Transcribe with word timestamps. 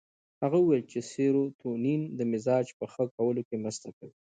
هغه 0.43 0.57
وویل 0.59 0.83
چې 0.91 0.99
سیروتونین 1.11 2.01
د 2.17 2.19
مزاج 2.31 2.67
په 2.79 2.85
ښه 2.91 3.03
کولو 3.15 3.41
کې 3.47 3.55
مرسته 3.63 3.87
کوي. 3.97 4.15